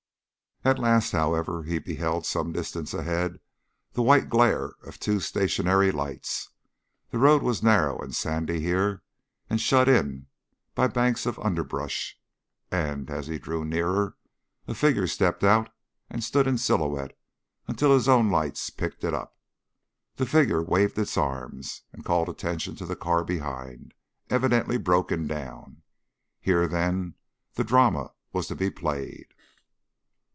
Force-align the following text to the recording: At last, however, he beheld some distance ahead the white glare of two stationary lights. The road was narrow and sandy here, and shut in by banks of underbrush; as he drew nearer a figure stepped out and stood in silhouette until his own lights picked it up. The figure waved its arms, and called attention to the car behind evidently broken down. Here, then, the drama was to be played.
At 0.63 0.77
last, 0.77 1.11
however, 1.11 1.63
he 1.63 1.79
beheld 1.79 2.23
some 2.27 2.51
distance 2.51 2.93
ahead 2.93 3.39
the 3.93 4.03
white 4.03 4.29
glare 4.29 4.73
of 4.83 4.99
two 4.99 5.19
stationary 5.19 5.91
lights. 5.91 6.49
The 7.09 7.17
road 7.17 7.41
was 7.41 7.63
narrow 7.63 7.97
and 7.99 8.13
sandy 8.13 8.59
here, 8.59 9.01
and 9.49 9.59
shut 9.59 9.89
in 9.89 10.27
by 10.75 10.85
banks 10.85 11.25
of 11.25 11.39
underbrush; 11.39 12.15
as 12.71 13.25
he 13.25 13.39
drew 13.39 13.65
nearer 13.65 14.17
a 14.67 14.75
figure 14.75 15.07
stepped 15.07 15.43
out 15.43 15.71
and 16.11 16.23
stood 16.23 16.45
in 16.45 16.59
silhouette 16.59 17.17
until 17.67 17.91
his 17.91 18.07
own 18.07 18.29
lights 18.29 18.69
picked 18.69 19.03
it 19.03 19.15
up. 19.15 19.35
The 20.17 20.27
figure 20.27 20.61
waved 20.61 20.99
its 20.99 21.17
arms, 21.17 21.81
and 21.91 22.05
called 22.05 22.29
attention 22.29 22.75
to 22.75 22.85
the 22.85 22.95
car 22.95 23.23
behind 23.25 23.95
evidently 24.29 24.77
broken 24.77 25.25
down. 25.25 25.81
Here, 26.39 26.67
then, 26.67 27.15
the 27.55 27.63
drama 27.63 28.13
was 28.31 28.45
to 28.49 28.55
be 28.55 28.69
played. 28.69 29.33